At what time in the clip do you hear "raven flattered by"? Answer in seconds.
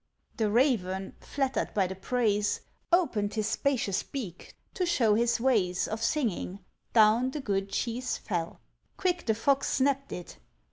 0.49-1.85